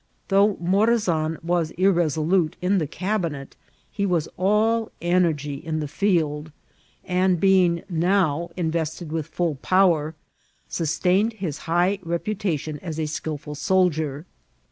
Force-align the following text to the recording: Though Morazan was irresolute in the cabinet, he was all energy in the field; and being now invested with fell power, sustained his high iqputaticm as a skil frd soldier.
Though 0.29 0.55
Morazan 0.59 1.37
was 1.43 1.69
irresolute 1.77 2.55
in 2.59 2.79
the 2.79 2.87
cabinet, 2.87 3.55
he 3.91 4.03
was 4.03 4.27
all 4.35 4.89
energy 4.99 5.57
in 5.63 5.79
the 5.79 5.87
field; 5.87 6.51
and 7.05 7.39
being 7.39 7.83
now 7.87 8.49
invested 8.57 9.11
with 9.11 9.27
fell 9.27 9.59
power, 9.61 10.15
sustained 10.67 11.33
his 11.33 11.59
high 11.69 11.97
iqputaticm 12.03 12.79
as 12.81 12.99
a 12.99 13.05
skil 13.05 13.37
frd 13.37 13.57
soldier. 13.57 14.25